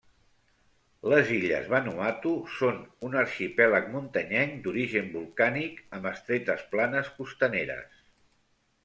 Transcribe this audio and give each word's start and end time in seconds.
Les 1.11 1.27
illes 1.33 1.67
Vanuatu 1.73 2.31
són 2.53 2.79
un 3.09 3.17
arxipèlag 3.23 3.91
muntanyenc 3.97 4.55
d'origen 4.69 5.13
volcànic, 5.17 5.79
amb 5.99 6.09
estretes 6.13 6.65
planes 6.73 7.13
costaneres. 7.19 8.01